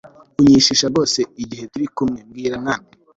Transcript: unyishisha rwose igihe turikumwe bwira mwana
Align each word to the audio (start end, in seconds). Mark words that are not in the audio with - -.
unyishisha 0.39 0.85
rwose 0.91 1.19
igihe 1.43 1.63
turikumwe 1.71 2.19
bwira 2.29 2.55
mwana 2.61 2.85